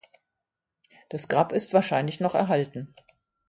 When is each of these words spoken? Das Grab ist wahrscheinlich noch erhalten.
Das 1.09 1.27
Grab 1.27 1.51
ist 1.51 1.73
wahrscheinlich 1.73 2.19
noch 2.19 2.33
erhalten. 2.33 2.95